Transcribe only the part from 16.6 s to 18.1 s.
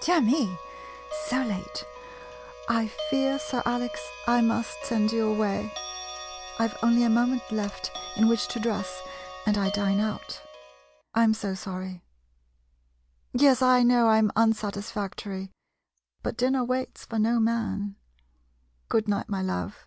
waits for no man....